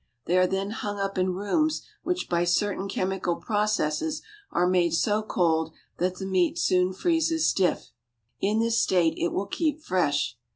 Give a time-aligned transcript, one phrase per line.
[0.25, 4.95] They are then hung up in rooms which by cer tain chemical processes are made
[4.95, 7.91] so cold that the meat soon freezes stiff.
[8.41, 10.39] In this state it will keep fresh.